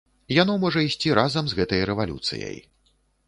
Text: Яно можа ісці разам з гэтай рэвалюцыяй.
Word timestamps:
Яно 0.35 0.53
можа 0.63 0.79
ісці 0.85 1.11
разам 1.19 1.45
з 1.51 1.59
гэтай 1.61 1.85
рэвалюцыяй. 1.89 2.57